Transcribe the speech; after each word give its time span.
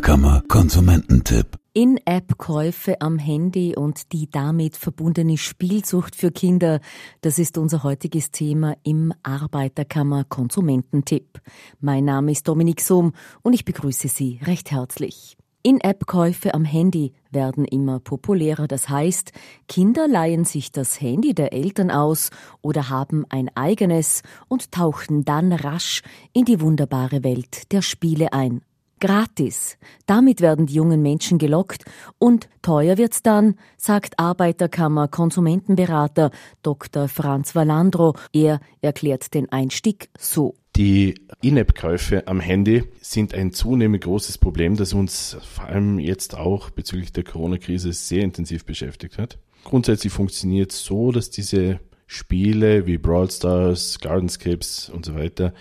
Arbeiterkammer 0.00 0.42
Konsumententipp. 0.48 1.58
In-App-Käufe 1.74 3.02
am 3.02 3.18
Handy 3.18 3.76
und 3.76 4.14
die 4.14 4.30
damit 4.30 4.78
verbundene 4.78 5.36
Spielsucht 5.36 6.16
für 6.16 6.30
Kinder, 6.30 6.80
das 7.20 7.38
ist 7.38 7.58
unser 7.58 7.82
heutiges 7.82 8.30
Thema 8.30 8.76
im 8.82 9.12
Arbeiterkammer 9.22 10.24
Konsumententipp. 10.24 11.42
Mein 11.80 12.06
Name 12.06 12.32
ist 12.32 12.48
Dominik 12.48 12.80
Sohm 12.80 13.12
und 13.42 13.52
ich 13.52 13.66
begrüße 13.66 14.08
Sie 14.08 14.40
recht 14.42 14.70
herzlich. 14.70 15.36
In-App-Käufe 15.62 16.54
am 16.54 16.64
Handy 16.64 17.12
werden 17.30 17.66
immer 17.66 18.00
populärer. 18.00 18.66
Das 18.68 18.88
heißt, 18.88 19.32
Kinder 19.68 20.08
leihen 20.08 20.46
sich 20.46 20.72
das 20.72 20.98
Handy 20.98 21.34
der 21.34 21.52
Eltern 21.52 21.90
aus 21.90 22.30
oder 22.62 22.88
haben 22.88 23.26
ein 23.28 23.54
eigenes 23.54 24.22
und 24.48 24.72
tauchen 24.72 25.26
dann 25.26 25.52
rasch 25.52 26.00
in 26.32 26.46
die 26.46 26.62
wunderbare 26.62 27.22
Welt 27.22 27.70
der 27.70 27.82
Spiele 27.82 28.32
ein. 28.32 28.62
Gratis. 29.00 29.78
Damit 30.06 30.40
werden 30.40 30.66
die 30.66 30.74
jungen 30.74 31.02
Menschen 31.02 31.38
gelockt 31.38 31.84
und 32.18 32.48
teuer 32.62 32.98
wird's 32.98 33.22
dann, 33.22 33.56
sagt 33.76 34.18
Arbeiterkammer 34.18 35.08
Konsumentenberater 35.08 36.30
Dr. 36.62 37.08
Franz 37.08 37.54
Valandro. 37.54 38.14
Er 38.32 38.60
erklärt 38.82 39.34
den 39.34 39.50
Einstieg 39.50 40.10
so. 40.18 40.54
Die 40.76 41.14
In-App-Käufe 41.42 42.26
am 42.28 42.38
Handy 42.40 42.84
sind 43.00 43.34
ein 43.34 43.52
zunehmend 43.52 44.04
großes 44.04 44.38
Problem, 44.38 44.76
das 44.76 44.92
uns 44.92 45.36
vor 45.42 45.64
allem 45.64 45.98
jetzt 45.98 46.36
auch 46.36 46.70
bezüglich 46.70 47.12
der 47.12 47.24
Corona-Krise 47.24 47.92
sehr 47.92 48.22
intensiv 48.22 48.64
beschäftigt 48.64 49.18
hat. 49.18 49.38
Grundsätzlich 49.64 50.12
funktioniert 50.12 50.72
es 50.72 50.84
so, 50.84 51.12
dass 51.12 51.30
diese 51.30 51.80
Spiele 52.06 52.86
wie 52.86 52.98
Brawl 52.98 53.30
Stars, 53.30 53.98
Gardenscapes 54.00 54.88
und 54.88 55.04
so 55.04 55.14
weiter 55.14 55.52